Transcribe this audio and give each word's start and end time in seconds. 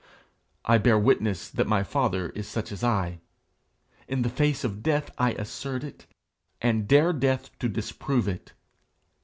I 0.65 0.79
bear 0.79 0.97
witness 0.97 1.47
that 1.51 1.67
my 1.67 1.83
father 1.83 2.29
is 2.29 2.47
such 2.47 2.71
as 2.71 2.83
I. 2.83 3.19
In 4.07 4.23
the 4.23 4.31
face 4.31 4.63
of 4.63 4.81
death 4.81 5.11
I 5.19 5.33
assert 5.33 5.83
it, 5.83 6.07
and 6.59 6.87
dare 6.87 7.13
death 7.13 7.51
to 7.59 7.69
disprove 7.69 8.27
it. 8.27 8.53